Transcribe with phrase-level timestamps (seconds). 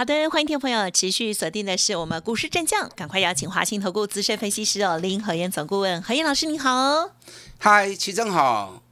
[0.00, 7.10] 好的，欢迎听众朋友持续锁定的是我们股市战将，赶快邀请华信投顾资深分析师哦林何燕总顾问何燕老师，你好。
[7.58, 8.82] 嗨，齐正好，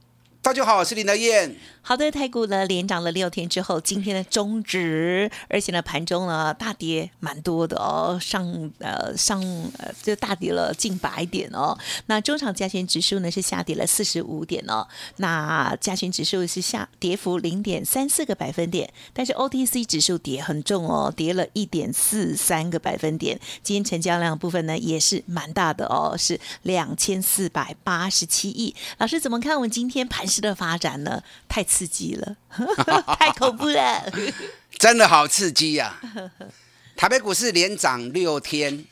[0.43, 1.55] 大家好，我是林德燕。
[1.81, 9.41] 好的，太股呢连涨了六天之后，今天的中值，而且呢盘中呢大跌蛮多的哦，上呃上
[9.77, 11.75] 呃就大跌了近百点哦。
[12.05, 23.39] 那中场加权指数呢是下跌了四十五点哦，那加权指数是下跌幅零点三四个百分点，但是 OTC 指数跌很重哦，跌了一点四三个百分点。
[23.63, 28.75] 今天成交量部分呢也是蛮大的哦，是两千四百八十七亿。
[28.99, 31.23] 老师怎么看我们今天盘势的发展呢？
[31.47, 32.35] 太次刺激了，
[33.17, 34.03] 太恐怖了，
[34.77, 35.97] 真的好刺激呀！
[36.97, 38.83] 台北股市连涨六天，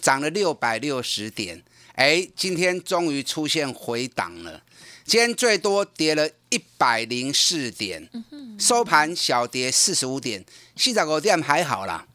[0.00, 1.62] 涨了六百六十点，
[1.94, 4.62] 哎，今天终于出现回档了。
[5.04, 8.08] 今天最多跌了一百零四点，
[8.58, 10.42] 收盘小跌四十五点，
[10.74, 12.06] 细仔股店还好啦。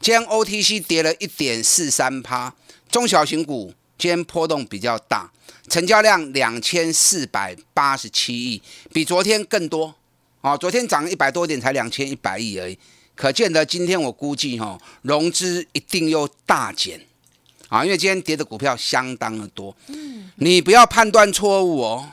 [0.00, 2.52] 今天 OTC 跌了一点四三趴，
[2.90, 5.30] 中小型股今天波动比较大。
[5.68, 8.62] 成交量两千四百八十七亿，
[8.92, 9.94] 比昨天更多
[10.40, 10.56] 啊！
[10.56, 12.76] 昨天涨一百多点，才两千一百亿而已。
[13.14, 16.98] 可见得今天我估计哈，融资一定又大减
[17.68, 17.84] 啊！
[17.84, 19.76] 因为今天跌的股票相当的多。
[19.88, 22.08] 嗯，你不要判断错误哦，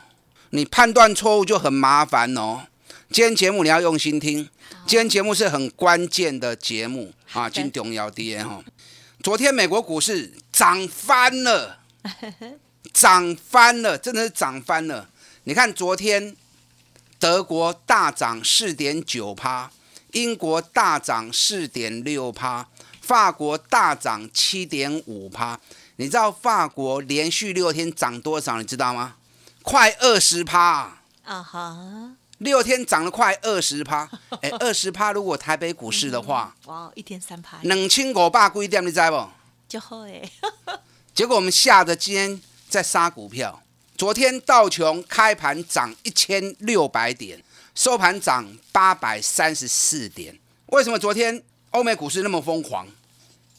[0.50, 2.68] 你判断错误就很麻烦哦。
[3.10, 4.48] 今天节目你要用心听，
[4.86, 7.50] 今天节目是很关键的节目啊！
[7.50, 8.62] 今重要跌哈，
[9.24, 11.78] 昨天美国股市涨翻了。
[12.92, 15.08] 涨翻了，真的是涨翻了！
[15.44, 16.36] 你看，昨天
[17.20, 19.70] 德国大涨四点九趴，
[20.14, 22.68] 英国大涨四点六趴，
[23.02, 25.60] 法国大涨七点五趴。
[25.98, 28.58] 你知道法国连续六天涨多少？
[28.58, 29.16] 你知道吗？
[29.62, 30.98] 快二十趴！
[31.24, 34.10] 啊哈，六天涨了快二十趴。
[34.42, 39.30] 哎，二十趴，如果台北股市的话，哇，一天三趴，两千五百几点，你知不？
[39.68, 40.22] 就好哎。
[41.14, 42.42] 结果我们下的今天。
[42.70, 43.64] 在杀股票。
[43.98, 47.42] 昨天道琼开盘涨一千六百点，
[47.74, 50.38] 收盘涨八百三十四点。
[50.66, 51.42] 为什么昨天
[51.72, 52.86] 欧美股市那么疯狂？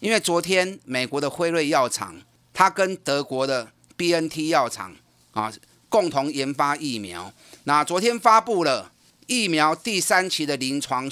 [0.01, 2.21] 因为昨天美国的辉瑞药厂，
[2.53, 4.95] 它跟德国的 B N T 药厂
[5.33, 5.51] 啊
[5.89, 7.33] 共同研发疫苗。
[7.65, 8.93] 那昨天发布了
[9.27, 11.11] 疫苗第三期的临床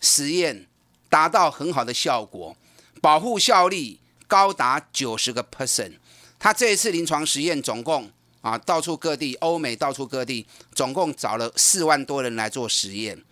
[0.00, 0.66] 实验，
[1.08, 2.56] 达到很好的效果，
[3.00, 5.92] 保护效力高达九十个 percent。
[6.38, 8.10] 他这一次临床实验总共
[8.40, 13.22] 啊，到处各地，欧美到处各地，总共找了四万多人来做实验。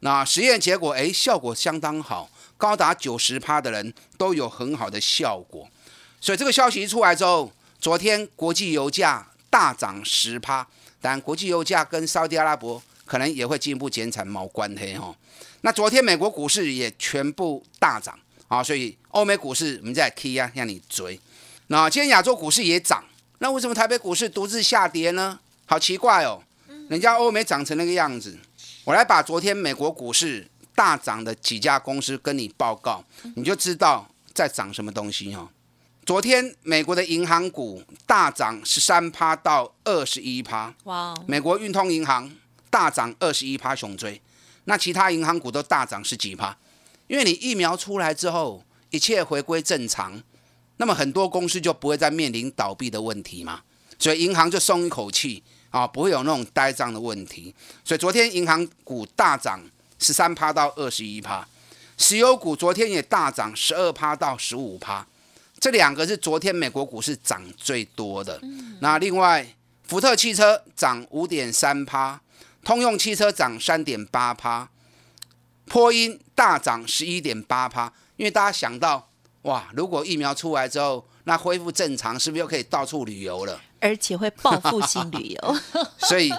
[0.00, 5.68] 那实验结果，哎，效果相当好，高达九十趴的人都有很好的效果。
[6.20, 10.66] 所以这个消息一出来之后，昨天国际油价大涨十趴，
[11.00, 15.14] 但国际油价跟沙特阿拉伯可能也会进一步减产毛关黑哈。
[15.60, 18.18] 那昨天美国股市也全部大涨
[18.48, 21.18] 啊，所以欧美股市我们在 K 啊，让你追。
[21.68, 23.02] 那今天亚洲股市也涨，
[23.38, 25.38] 那为什么台北股市独自下跌呢？
[25.66, 26.42] 好奇怪哦，
[26.88, 28.38] 人家欧美涨成那个样子。
[28.84, 33.02] 我来把昨天美国股市大涨的几家公司跟你报告，
[33.34, 35.50] 你就知道在涨什么东西哈。
[36.04, 41.14] 昨天美国的银行股大涨十三趴到二十一趴，哇！
[41.26, 42.30] 美国运通银行
[42.68, 44.20] 大涨二十一趴，熊追。
[44.64, 46.54] 那其他银行股都大涨十几趴，
[47.14, 50.20] 因为你疫苗出来之后，一切回归正常。
[50.78, 53.60] 那么很多公司就不会再面临倒闭的问题嘛，
[54.00, 57.54] 所以银行就松一口气啊，不会有那种呆账的问题。
[57.84, 59.62] 所以昨天银行股大涨
[60.00, 61.46] 十三趴到二十一趴，
[61.96, 65.06] 石油股昨天也大涨十二趴到十五趴，
[65.60, 68.40] 这两个是昨天美国股市涨最多的。
[68.80, 69.54] 那另外，
[69.84, 72.20] 福特汽车涨五点三趴，
[72.64, 74.68] 通用汽车涨三点八趴，
[75.66, 79.10] 波音大涨十一点八趴，因为大家想到。
[79.42, 79.68] 哇！
[79.74, 83.60] 如果疫苗出来之后，那恢复正常，是不是又可以到处旅游了？
[83.78, 85.56] 而且会报复性旅游。
[86.00, 86.32] 所以，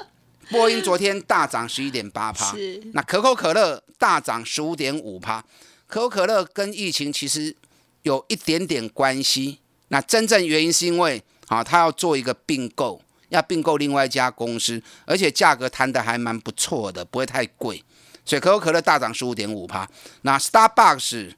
[0.49, 2.55] 波音昨天大涨十一点八趴。
[2.93, 5.45] 那可口可乐大涨十五点五趴。
[5.85, 7.55] 可口可乐跟疫情其实
[8.01, 9.59] 有一点点关系。
[9.89, 12.99] 那真正原因是因为啊，他要做一个并购，
[13.29, 17.83] 要并购另外一家公司，而且价格谈的还蛮不错的，不会太贵。
[18.25, 19.89] 所以可口可乐大涨十五点五趴。
[20.23, 21.33] 那 Starbucks。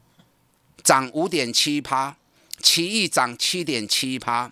[0.84, 2.16] 涨五点七趴，
[2.62, 4.50] 奇异涨七点七趴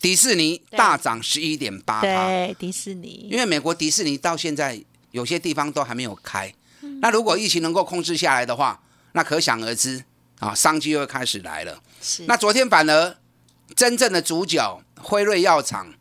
[0.00, 6.50] 迪士尼大涨十一点八趴，对，迪士尼，因为美国迪士尼到现在有些地方都还没有开。
[6.80, 8.80] 嗯那如果疫情能够控制下来的话，
[9.12, 10.02] 那可想而知
[10.38, 11.82] 啊，商机又会开始来了。
[12.00, 13.18] 是那昨天反而
[13.74, 15.92] 真正的主角辉瑞药厂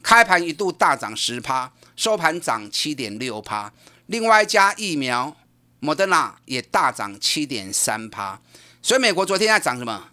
[0.00, 3.72] 开盘一度大涨十趴，收盘涨七点六趴。
[4.06, 5.36] 另外一家疫苗
[5.80, 8.40] 莫德纳也大涨七点三趴。
[8.82, 10.10] 所以美国昨天在涨什么？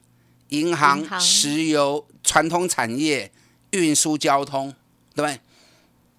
[0.49, 3.31] 银行、石油、传统产业、
[3.71, 4.73] 运输交通，
[5.15, 5.39] 对不对？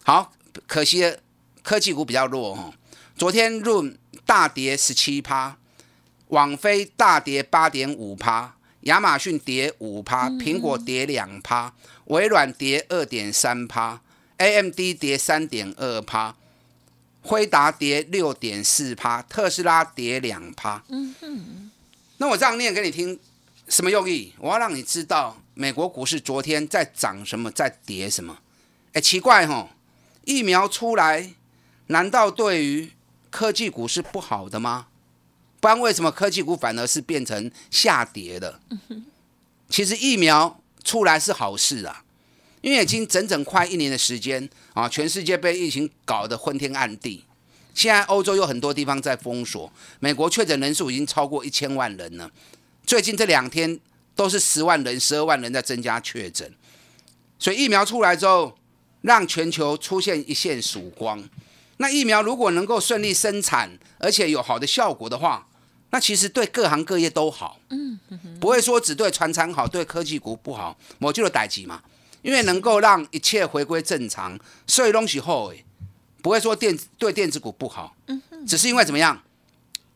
[0.03, 0.33] 好，
[0.67, 1.19] 可惜了
[1.63, 2.75] 科技股比较弱哦。
[3.17, 3.97] 昨天 Room
[4.27, 5.57] 大跌十七趴，
[6.29, 11.73] 网飞大跌八点五趴，亚马逊跌五趴，苹果跌两趴，
[12.07, 14.01] 微软跌二点三趴
[14.39, 16.35] ，AMD 跌三点二趴，
[17.25, 20.85] 辉达跌六点四趴，特斯拉跌两趴。
[20.89, 21.71] 嗯哼
[22.19, 23.19] 那我这样念给你听，
[23.69, 24.33] 什么用意？
[24.39, 28.39] 我要让你知道美国股市昨天在涨什么，在跌什么。
[28.93, 29.71] 哎，奇怪哈、
[30.25, 31.33] 疫苗出来，
[31.87, 32.93] 难道对于
[33.31, 34.87] 科技股是不好的吗？
[35.61, 38.61] 不然为什么科技股反而是变成下跌的？
[39.71, 42.04] 其实疫苗出来是好事啊，
[42.65, 47.23] 因为已经整整快一年的时间啊，全世界被疫情搞得昏天暗地。
[47.75, 49.71] 现在欧洲有很多地方在封锁，
[50.01, 52.31] 美国确诊人数已经超过一千万人了。
[52.87, 53.79] 最近这两天
[54.17, 56.51] 都是十万人、十二万人在增加确诊，
[57.39, 58.57] 所以疫苗出来之后，
[59.03, 61.23] 让全球出现一线曙光。
[61.77, 65.47] 那疫苗如果能够顺利生产，而且有好的效果的话，
[65.91, 67.61] 那其实对各行各业都好。
[67.69, 68.01] 嗯，
[68.41, 70.79] 不会说只对船厂好，对科技股不好。
[71.01, 71.83] 我就有代级嘛，
[72.25, 74.37] 因为能够让一切回归正常，
[74.67, 75.63] 所以东西后诶，
[76.23, 77.95] 不会说电子对电子股不好。
[78.07, 79.23] 嗯，只是因为怎么样？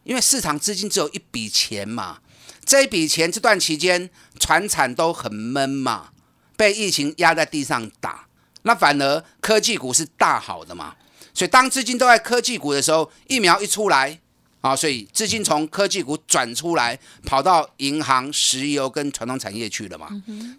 [0.04, 2.18] 因为市场资金只有一笔钱嘛，
[2.66, 6.10] 这一笔钱这段期间船产都很闷嘛，
[6.54, 8.26] 被疫情压在地上打，
[8.62, 10.96] 那反而科技股是大好的嘛。
[11.32, 14.20] 所以当资金都在科技股的时候，疫苗一出来
[14.60, 20.08] 啊，所以资金从科技股转出来，跑到银行、石油跟传统产业去了嘛。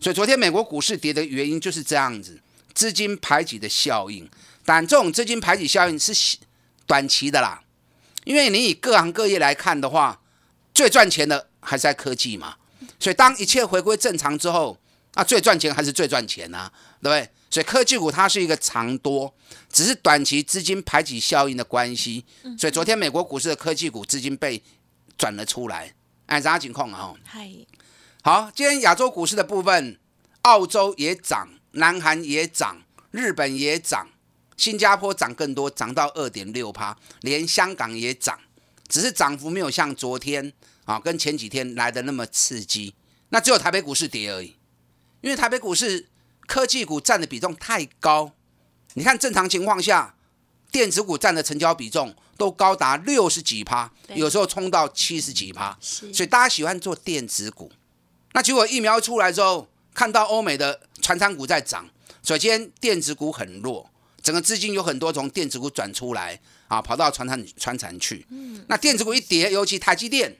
[0.01, 2.39] 所以昨天美国股市跌的原因就是这样子，
[2.73, 4.29] 资金排挤的效应。
[4.63, 6.37] 但这种资金排挤效应是
[6.85, 7.61] 短期的啦，
[8.23, 10.21] 因为你以各行各业来看的话，
[10.73, 12.55] 最赚钱的还是在科技嘛。
[12.99, 14.77] 所以当一切回归正常之后，
[15.15, 17.29] 啊，最赚钱还是最赚钱啊，对不对？
[17.49, 19.33] 所以科技股它是一个长多，
[19.71, 22.23] 只是短期资金排挤效应的关系。
[22.57, 24.61] 所以昨天美国股市的科技股资金被
[25.17, 25.93] 转了出来，
[26.27, 27.01] 哎啥情况啊？
[27.01, 27.49] 哦嗨，
[28.21, 29.97] 好，今天亚洲股市的部分，
[30.43, 34.09] 澳洲也涨，南韩也涨，日本也涨，
[34.55, 38.39] 新加坡涨更多，涨到二点六趴，连香港也涨，
[38.87, 40.53] 只是涨幅没有像昨天
[40.85, 42.93] 啊跟前几天来的那么刺激。
[43.29, 44.55] 那只有台北股市跌而已，
[45.21, 46.07] 因为台北股市
[46.49, 48.31] 科技股占的比重太高。
[48.95, 50.15] 你看正常情况下，
[50.71, 55.77] 电子股占的成交比重都高达六十几趴，有时候冲到七十几趴。
[55.79, 57.71] 是所以大家喜欢做电子股。
[58.33, 61.87] 那结果疫苗出来之后，看到欧美的传产股在涨，
[62.23, 63.87] 首先电子股很弱，
[64.23, 68.25] 整个资金有很多从电子股转出来啊，跑到船产传产去。
[68.67, 70.35] 那电子股一跌，尤其台积电，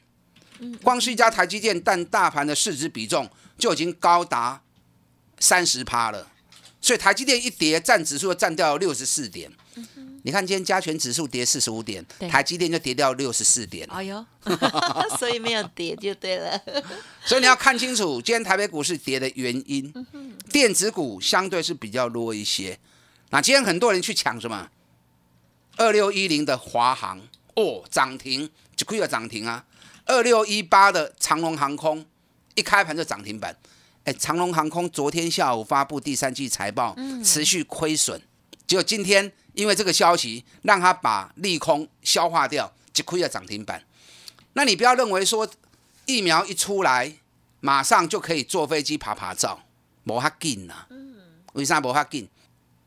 [0.81, 3.29] 光是一家台积电但大盘的市值比重
[3.59, 4.63] 就已经高达
[5.39, 6.27] 三十趴了。
[6.81, 9.51] 所以台积电一跌，占指数占掉六十四点。
[10.23, 13.87] 你看今天加权指数跌四十五点，台积电就跌掉六十四点。
[13.89, 14.25] 哎呦，
[15.17, 16.61] 所以没有跌就对了。
[17.25, 19.93] 所以你要看清楚今天台北股市跌的原因，
[20.51, 22.77] 电子股相对是比较弱一些。
[23.29, 24.69] 那今天很多人去抢什么？
[25.77, 27.21] 二六一零的华航
[27.55, 29.65] 哦，涨停，就亏了涨停啊。
[30.05, 32.05] 二六一八的长龙航空
[32.55, 33.55] 一开盘就涨停板。
[34.05, 38.19] 哎，长龙航空昨天下午发布第三季财报，持续亏损，
[38.65, 43.83] 结果今天因为这个消息，让他把利空消化掉，就亏了涨停板。
[44.53, 45.47] 那你不要认为说
[46.05, 47.13] 疫苗一出来，
[47.59, 49.63] 马上就可以坐飞机爬爬照，
[50.03, 50.87] 没哈紧呐。
[51.53, 52.27] 为啥没哈紧？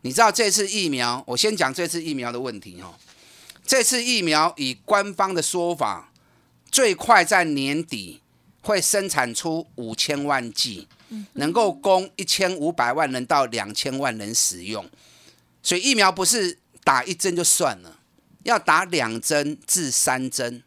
[0.01, 2.95] 你知道这次疫苗，我先讲这次疫苗的问题哦。
[3.65, 6.11] 这次疫苗以官方的说法，
[6.71, 8.21] 最快在年底
[8.63, 10.89] 会生产出五千万剂，
[11.35, 14.89] 能够供一千五百万人到两千万人使用。
[15.63, 17.99] 所以疫苗不是打一针就算了，
[18.43, 20.63] 要打两针至三针。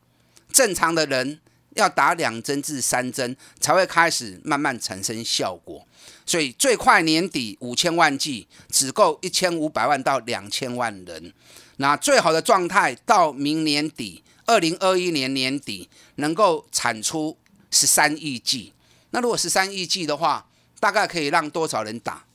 [0.52, 5.86] 正常的人要打两针至三针才会开始慢慢产生效果，
[6.26, 11.34] 所以最快年底五千万剂只够一千五百万到两千万人。
[11.76, 17.38] 那最好的状态到明年底，二零二一年年底能够产出
[17.70, 18.72] 十三亿剂。
[19.16, 20.46] 那如果十三亿剂的话，
[20.78, 22.26] 大概可以让多少人打？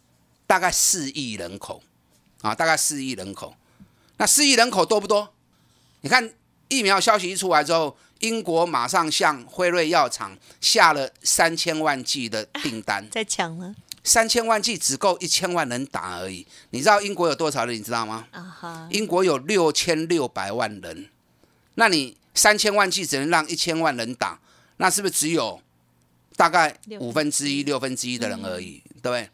[0.46, 1.82] 大概四亿人口
[2.40, 3.54] 啊，大概四亿人口。
[4.16, 5.34] 那四亿人口多不多？
[6.00, 6.32] 你看
[6.68, 16.46] 疫苗消息一出来之后，英国马上向辉瑞药厂下了三千万剂的订单， 在抢了三千万剂只够一千万人打而已。
[16.70, 17.76] 你知道英国有多少人？
[17.76, 18.26] 你知道吗？
[18.30, 21.10] 啊哈，英国有六千六百万人，
[21.74, 24.40] 那你三千万剂只能让一千万人打，
[24.78, 25.60] 那是不是只有
[26.40, 28.82] 大概五分之一、六分之一的人而已？
[29.02, 29.28] 对不对？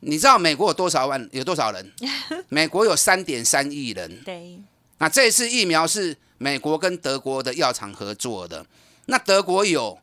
[0.00, 1.28] 你知道美国有多少万？
[1.30, 1.92] 有多少人？
[2.50, 4.20] 美国有三点三亿人。
[4.24, 4.60] 对，
[4.98, 8.66] 那这次疫苗是美国跟德国的药厂合作的，
[9.06, 10.00] 那德国有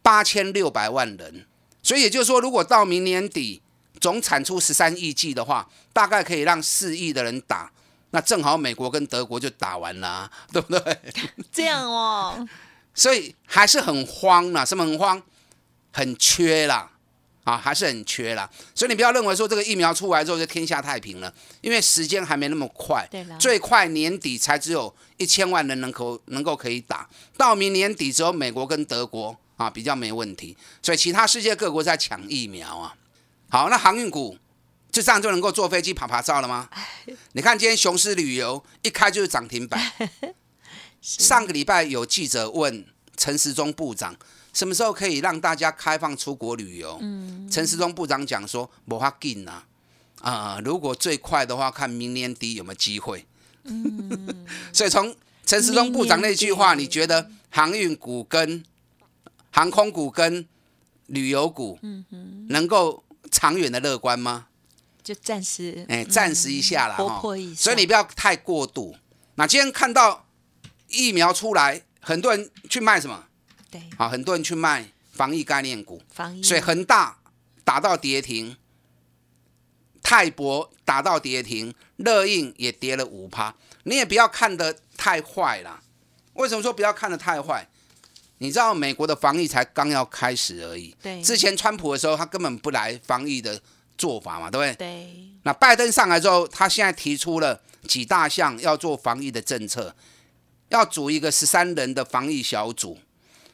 [0.00, 1.44] 八千六百万人，
[1.82, 3.60] 所以也就是说，如果到明年底
[3.98, 7.72] 总产出十三亿剂的话，大概可以让四亿的人打，
[8.12, 10.98] 那正好美国跟德国就打完了啊、 对不对？
[11.50, 12.48] 这样哦，
[12.94, 15.20] 所以还是很慌啊，什么很慌？
[15.96, 16.90] 很缺啦，
[17.44, 18.50] 啊，还是很缺啦。
[18.74, 23.08] 所以你不要认为说这个疫苗出来之后就天下太平了，因为时间还没那么快。
[23.10, 32.94] 对了，最快年底才只有一千万人能够能够可以打，到明年底只有美国跟德国啊比较没问题，所以其他世界各国在抢疫苗啊。
[33.48, 34.36] 好，那航运股
[34.92, 36.68] 就这样就能够坐飞机爬爬照了吗？
[37.32, 39.80] 你看今天雄狮旅游一开就是涨停板，
[41.00, 42.84] 上个礼拜有记者问
[43.16, 44.14] 陈时中部长。
[44.56, 46.96] 什么时候可以让大家开放出国旅游？
[47.02, 49.62] 嗯，陈时中部长讲说，无法紧呐，
[50.22, 53.26] 啊、如果最快的话，看明年底有没有机会。
[53.64, 58.64] 嗯 所以从陈时中部长那句话，你觉得航运股跟
[59.50, 60.48] 航空股跟
[61.08, 64.46] 旅游股，嗯能够长远的乐观吗？
[65.04, 68.96] 就暂时哎，暂时一下啦，活哈泼一下，所以你不要太过度。
[69.34, 70.26] 那今天看到
[70.88, 73.24] 疫苗出来，很多人去卖什么？
[73.78, 77.18] 对啊，很多人去卖防疫概念股，防疫，所以恒大
[77.64, 78.56] 打到跌停，
[80.02, 83.54] 泰博打到跌停，乐印也跌了五趴。
[83.84, 85.80] 你也不要看得太坏啦。
[86.34, 87.66] 为什么说不要看得太坏？
[88.38, 90.94] 你知道美国的防疫才刚要开始而已。
[91.02, 93.60] 对之前川普的时候，他根本不来防疫的
[93.96, 94.74] 做法嘛，对不对？
[94.74, 99.96] 对那拜登上来之后，他现在提出了几大项要做防疫的政策，
[100.68, 102.98] 要组一个十三人的防疫小组。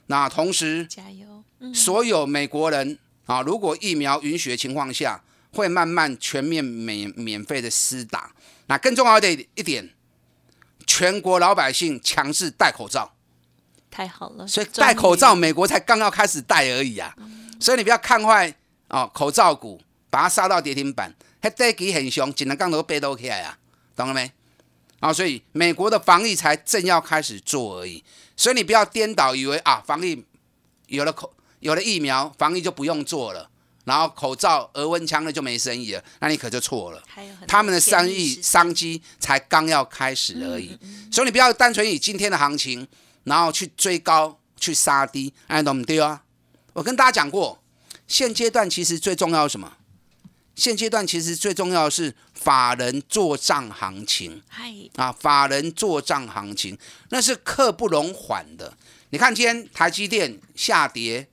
[0.06, 8.32] 那同时，加油，嗯所有美国人啊，如果疫苗允许的情况下，会慢慢全面免免费的施打。
[8.66, 9.90] 那更重要的一点，
[10.86, 13.14] 全国老百姓强制戴口罩，
[13.90, 17.14] 太好了，所以戴口罩，美国才刚要开始戴而已啊。
[17.60, 18.52] 所以你不要看坏
[18.88, 19.80] 哦，口罩股
[20.10, 23.58] 把它杀到跌停板，迄跌机很凶，只能刚都背都起来啊，
[23.94, 24.32] 懂了没？
[25.02, 28.02] 啊，所以美国的防疫才正要开始做而已，
[28.36, 30.24] 所以你不要颠倒以为啊，防疫
[30.86, 33.50] 有了口有了疫苗，防疫就不用做了，
[33.84, 37.02] 然后口罩、额温枪的就没生意了，那你可就错了。
[37.48, 42.86] 他们的潜生意商机才刚要开始而已，嗯所以你不要单纯以今天的行情，
[43.24, 46.22] 然后去追高去杀低，哎，懂不对啊？
[46.74, 47.60] 我跟大家讲过，
[48.06, 49.72] 现阶段其实最重要是什么？
[50.54, 56.76] 现阶段其实最重要的是法人做账行情嗨，啊，法人做账行情
[57.08, 58.76] 那是刻不容缓的。
[59.10, 61.26] 你看今天台积电下跌，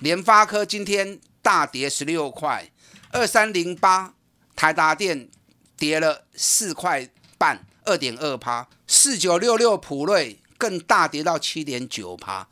[0.00, 2.70] 联发科今天大跌十六块，
[3.10, 4.14] 二三零八
[4.54, 5.28] 台达电
[5.76, 7.08] 跌了四块
[7.38, 12.48] 半，二点二趴，四九六六普瑞更大跌到七点九趴，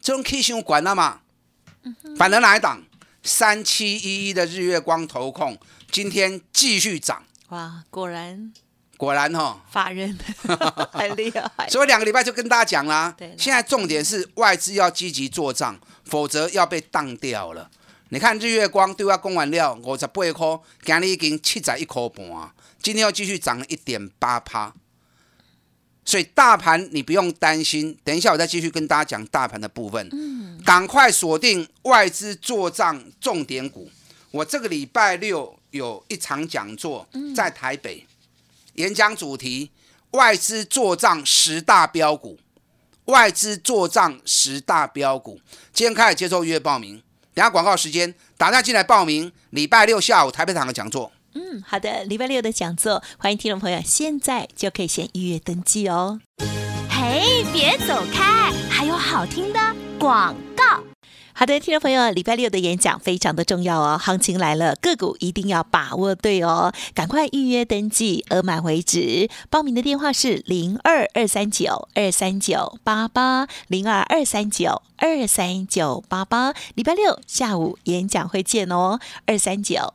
[0.00, 1.20] 这种 K 线管了嘛？
[2.16, 2.82] 反而哪一档？
[3.22, 5.58] 三七一一的日月光投控
[5.90, 8.52] 今天继续涨，哇，果然。
[8.96, 10.18] 果然哈、法人。
[10.92, 17.70] 很厉害，所以两个礼拜就跟大家讲啦对，现在重点是外资要积极做账，否则要被当掉了。
[18.08, 22.26] 你看日月光对外公完料五十八块，今日已经七十一块半，
[22.82, 24.74] 今天又继续涨了一点八趴。
[26.08, 30.08] 所以大盘你不用担心，等一下我再继续跟大家讲大盘的部分。
[30.64, 33.90] 赶快锁定外资做账重点股。
[34.30, 38.06] 我这个礼拜六有一场讲座在台北，
[38.76, 39.70] 演讲主题
[40.12, 42.38] 外资做账十大标股，
[43.04, 45.38] 外资做账十大标股。
[45.74, 47.02] 今天开始接受预约报名，
[47.34, 49.30] 等下广告时间打电话进来报名。
[49.50, 51.12] 礼拜六下午台北场的讲座。
[51.34, 56.20] 嗯，好的，礼拜六的讲座，欢迎听众朋友现在就可以先预约登记哦。
[56.90, 59.60] 嘿，别走开，还有好听的
[59.98, 60.64] 广告。
[61.34, 69.30] 好的，听众朋友，礼拜六的演讲非常的重要哦，行情来了，个股一定要把握对哦，赶快预约登记，额满为止。
[69.48, 79.94] 报名的电话是零二二三九二三九八八零二二三九二三九八八，礼拜六下午演讲会见哦，二三九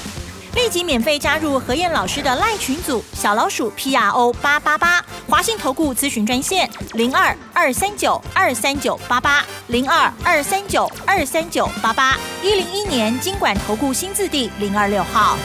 [0.53, 15.37] 立即免费加入何燕老师的赖群组，小老鼠 P R O 八八八，华信投顾咨询专线零二二三九二三九八八零二二三九二三九八八，一零一年经管投顾新字第零二六号。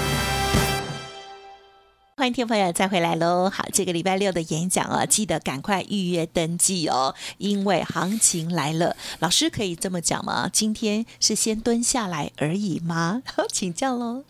[2.16, 3.48] 欢迎听众朋友再回来喽！
[3.48, 8.96] 好，这个礼拜六的演讲啊，记得赶快预约登记哦，因为行情来了。
[9.20, 10.50] 老师可以这么讲吗？
[10.52, 13.22] 今天是先蹲下来而已吗？
[13.52, 14.24] 请教喽。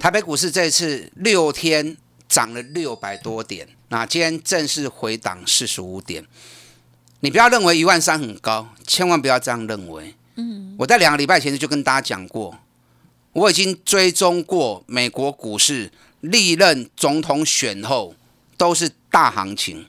[0.00, 1.94] 台北股市这次六天
[2.26, 6.24] 涨了六百多点，那今天正式回档四十五点。
[7.20, 10.14] 你不要认为一万三很高，千万不要这样认为。
[10.36, 12.58] 嗯，我在两个礼拜前就跟大家讲过，
[13.34, 15.92] 我已经追踪过美国股市。
[16.20, 18.14] 历任总统选后
[18.58, 19.86] 都是大行情，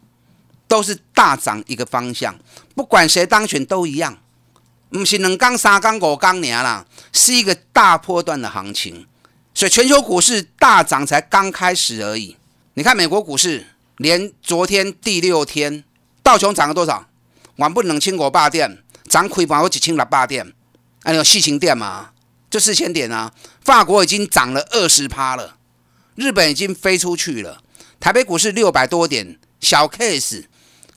[0.65, 2.37] 都是大涨一个方向，
[2.73, 4.17] 不管谁当选都一样，
[4.89, 9.05] 不是两刚、三刚、五刚年啦，是一个大波段的行情，
[9.53, 12.37] 所以全球股市大涨才刚开始而已。
[12.73, 13.65] 你看美国股市，
[13.97, 15.83] 连昨天第六天
[16.23, 17.07] 道琼涨了多少？
[17.57, 20.53] 完不能清国霸店涨亏盘，我只清了霸店，
[21.03, 22.11] 哎有细情店嘛，
[22.49, 23.33] 就四千点啊。
[23.61, 25.57] 法国已经涨了二十趴了。
[26.15, 27.61] 日本已经飞出去了，
[27.99, 30.45] 台北股市六百多点，小 case，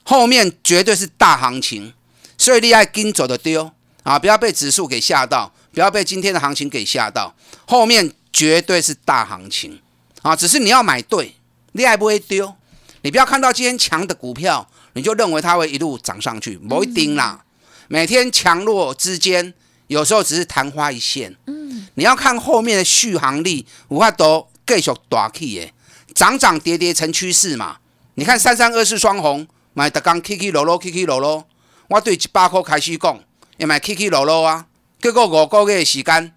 [0.03, 1.93] 后面绝对是大行情，
[2.37, 3.71] 所以厉害跟走的丢
[4.03, 4.19] 啊！
[4.19, 7.35] 不要被指数给吓到，不要被今天的行情给吓到，
[7.67, 9.81] 后面绝对是大行情
[10.21, 10.37] 啊！
[10.37, 11.37] 只是你要买对，
[11.73, 12.55] 厉害不会丢，
[13.03, 17.45] 你不要看到今天强的股票，你就认为它会一路涨上去，不一定啦。
[17.87, 19.55] 每天强弱之间，
[19.87, 24.49] 有时候只是昙花一现，嗯，你要看后面的续航力，无法都。
[24.67, 25.75] 继续大起耶，
[26.15, 27.77] 涨涨跌跌成趋势嘛。
[28.15, 31.47] 你看三三二四双红，买特刚起起落落，起起落落。
[31.89, 33.21] 我对一百块开始讲，
[33.59, 34.65] 也买起起落落啊。
[35.03, 36.33] 结果五个月的时间，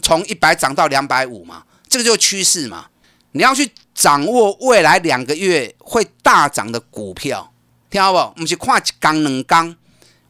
[0.00, 2.86] 从一百涨到两百五嘛，这个就是趋势嘛。
[3.32, 7.52] 你要去掌握未来两个月会大涨的股票，
[7.88, 8.40] 听好不？
[8.40, 9.76] 不是看一缸两缸，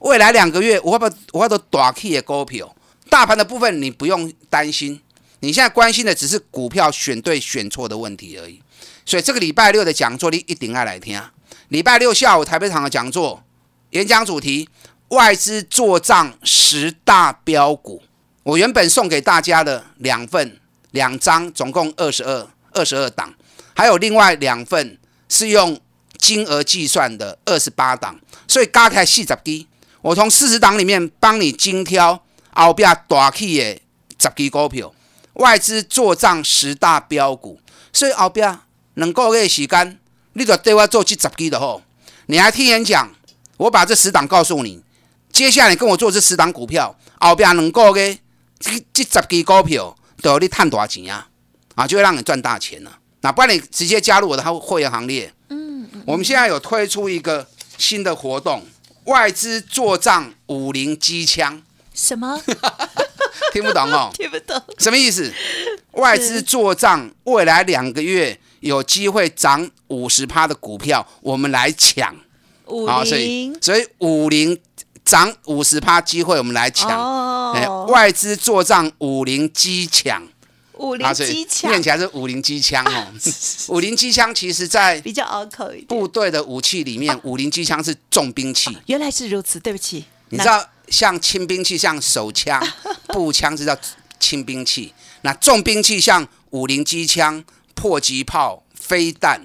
[0.00, 2.76] 未来两个月我不我都大起的股票，
[3.08, 5.00] 大盘的部分你不用担心。
[5.42, 8.60] 你现在关心的只是股票选对选错的问题而已，
[9.06, 11.18] 所以这个礼拜六的讲座你一定要来听。
[11.68, 13.42] 礼拜六下午台北场的讲座，
[13.90, 14.68] 演讲主题：
[15.08, 18.02] 外资做账十大标股。
[18.42, 20.58] 我原本送给大家的两份
[20.92, 23.34] 两张，总共二十二二十二档，
[23.74, 24.98] 还有另外两份
[25.28, 25.78] 是用
[26.16, 29.66] 金额计算的二十八档，所以加起来四十支。
[30.00, 32.22] 我从四十档里面帮你精挑
[32.52, 33.80] 后边大起的
[34.18, 34.92] 十支股票。
[35.34, 37.58] 外资做账十大标股，
[37.92, 38.58] 所以后边
[38.94, 39.98] 两个月时间，
[40.32, 41.82] 你就对我做这十支的吼。
[42.26, 43.10] 你还听演讲，
[43.56, 44.82] 我把这十档告诉你，
[45.32, 48.18] 接下来跟我做这十档股票，后边两个月
[48.60, 51.26] 这这十支股票都要你赚多少钱啊？
[51.74, 52.98] 啊，就会让你赚大钱了。
[53.22, 55.32] 那不然你直接加入我的会员行列。
[55.48, 57.46] 嗯，我们现在有推出一个
[57.78, 58.64] 新的活动，
[59.04, 61.60] 外资做账五零机枪。
[61.94, 62.40] 什么？
[63.52, 65.32] 听不懂哦， 听不懂，什么意思？
[65.92, 72.14] 外资做账，未来两个月有机会涨五十趴的股票，我们来抢。
[72.66, 74.56] 五零，所以五零
[75.10, 76.88] 涨五十趴机会，我们来抢。
[76.88, 80.22] 哦，外资做账五零机抢，
[80.74, 83.08] 五零机枪，念起来是五零机枪哦。
[83.74, 88.78] 五零机枪其实在比较拗口一点，部队的武器里面，五零机枪是重兵器。
[88.86, 90.64] 原来是如此，对不起，你知道。
[90.88, 92.60] 像轻兵器，像手枪、
[93.14, 93.76] 步枪，这叫
[94.18, 94.92] 轻兵器。
[95.22, 97.44] 那重兵器像五零机枪、
[97.76, 99.40] 迫击炮、飞弹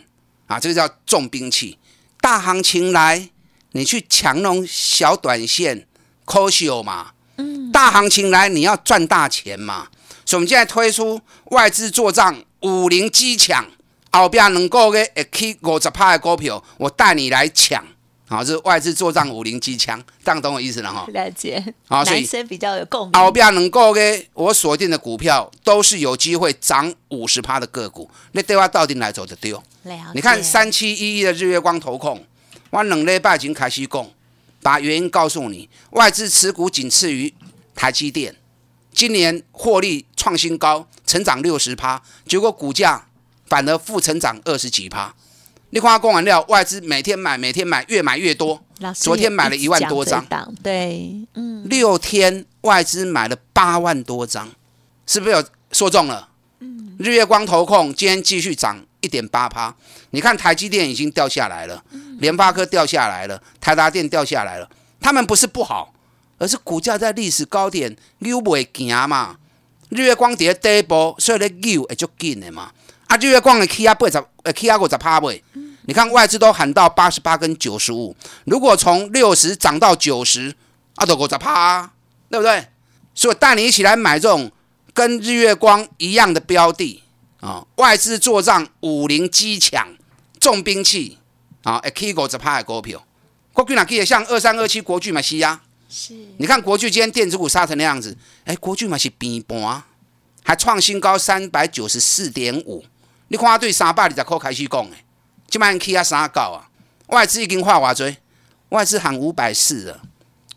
[0.48, 1.78] 啊，这个叫重兵器。
[2.20, 3.30] 大行情来，
[3.76, 5.86] 你去抢那种小短线、
[6.24, 7.12] 科秀嘛。
[7.36, 7.70] 嗯。
[7.74, 9.88] 大行情来，你要赚大钱嘛。
[10.26, 11.20] 所以我们现在推出
[11.52, 13.66] 外资做账五零机抢，
[14.14, 17.86] 后边能够个一起五十趴的股票，我带你来抢。
[18.28, 21.06] 好，是外资做账五零机枪，这样懂我意思了哈。
[21.10, 21.64] 了解。
[21.88, 23.14] 好，男生比较有共鸣。
[23.14, 28.10] 后边能够给我锁定的股票，都是有机会涨五十趴的个股。
[28.32, 29.62] 那对话到底来走的丢？
[30.16, 32.26] 你看三七一一的日月光投控，
[32.76, 34.06] 我两礼拜已经开始讲，
[34.62, 35.70] 把原因告诉你。
[35.92, 37.34] 外资持股仅次于
[37.74, 38.36] 台积电，
[38.92, 43.08] 今年获利创新高，成长六十趴，结果股价
[43.46, 45.16] 反而负成长二十几趴。
[45.70, 48.62] 你看，供完料，外资每天买，每天买，越买越多。
[48.94, 50.26] 昨天买了一万多张，
[50.62, 54.50] 对，嗯，六天外资买了八万多张，
[55.08, 56.28] 是不是有说中了？
[57.00, 59.74] 日月光投控今天继续涨一点八趴，
[60.10, 61.84] 你看台积电已经掉下来了，
[62.20, 65.94] 联发科掉下来了，台达电掉下来了，他们不是不好，
[66.38, 69.38] 而是股价在历史高点溜不行嘛。
[69.90, 72.72] 日月光跌第一波，所以咧溜会足紧的嘛。
[73.08, 75.44] 啊，日月光的 K 啊八十，呃 K 啊五十趴位，
[75.84, 80.56] 你看外资都喊到八十八跟九十五，如果从六十涨到九十，
[80.96, 81.92] 啊都五十趴，
[82.30, 82.68] 对不对？
[83.14, 84.52] 所以带你一起来买这种。
[84.94, 87.04] 跟日月光一样的标的
[87.42, 89.90] 啊，外资做账五零机抢
[90.40, 91.18] 重兵器
[91.66, 93.04] 啊，K 五十趴的股票，
[93.52, 95.62] 国巨哪记得像二三二七国巨嘛是啊？
[95.90, 99.84] 是，你看国巨今天电子股杀成那样子，哎，国巨嘛是平盘，
[100.44, 102.86] 还创新高三百九十四点五，
[103.30, 105.04] 你看对三百二十块开始讲诶，
[105.50, 106.70] 今晚 K 啊三高啊，
[107.08, 108.16] 外资已经画偌追，
[108.70, 110.02] 外资喊五百四了，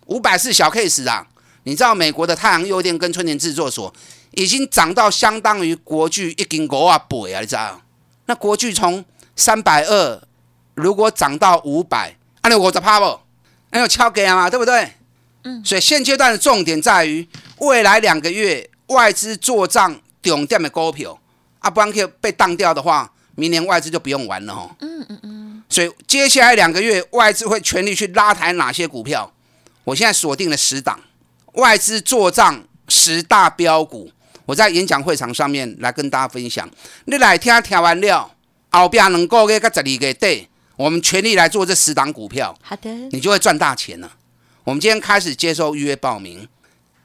[0.07, 1.27] 五百四小 case 啊，
[1.63, 3.93] 你知道美国的太阳诱电跟春田制作所？
[4.33, 7.41] 已经涨到相当于国巨一斤五啊倍啊！
[7.41, 7.81] 你知道？
[8.27, 9.03] 那国巨从
[9.35, 10.23] 三百二，
[10.79, 13.21] 如果涨到五百，按你五十趴不？
[13.71, 14.93] 那有敲给啊嘛，对不对？
[15.43, 15.63] 嗯。
[15.65, 17.27] 所以现阶段的重点在于
[17.59, 21.19] 未来两个月外资做账重点的股票，
[21.59, 24.71] 啊，不然可以被当掉的话，明年外资就不用玩了哦。
[24.81, 25.63] 嗯嗯嗯。
[25.69, 29.33] 所以接下来两个月外资会全力去拉抬哪些股票？
[29.85, 31.01] 我现在锁定了十档
[31.55, 34.11] 外资做账十大标股。
[34.47, 36.67] 我在演讲会场上面来跟大家分享，
[37.05, 38.31] 你来听听完了，
[38.71, 44.13] 后边能够月跟十二个对，我们全力来做这十档股票，好的，你就会赚大钱了。
[44.63, 46.47] 我们今天开始接受预约报名，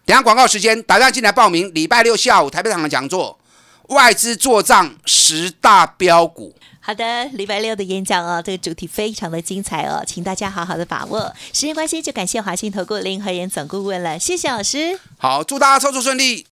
[0.05, 1.73] 等下广告时间，打电话进来报名。
[1.73, 3.39] 礼拜六下午台北场的讲座，
[3.87, 6.55] 外资做账十大标股。
[6.79, 11.33] 好的，礼拜六的演讲哦，这个主题非常的精彩哦，请大家好好的把握。
[11.51, 14.99] 时间关系，就感谢华信投顾林和妍总顾问了，谢谢老师。
[15.17, 16.45] 好，祝大家操作顺利。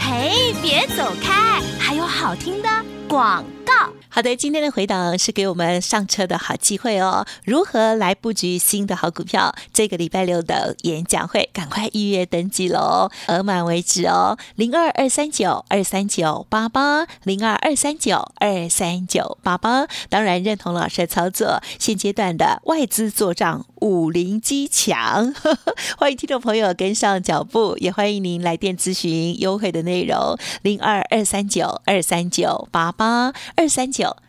[0.00, 1.62] 嘿，别走开！
[1.78, 2.68] 还有好听的
[3.06, 3.92] 广告。
[4.10, 7.26] 好的，今天的回档是给我们上车的好机会哦。
[7.44, 9.54] 如何来布局新的好股票？
[9.72, 14.36] 这个礼拜六的演讲会，赶快预约登记喽，额满为止哦。
[14.56, 19.86] 零二二三九二三九八八，零二二三九二三九八八。
[20.08, 25.34] 当然认同老师的操作，现阶段的外资做账五零机强，
[25.98, 34.07] 欢迎听众朋友跟上脚步，也欢迎您来电咨询优惠的内容，零二二三九二三九八八二三九。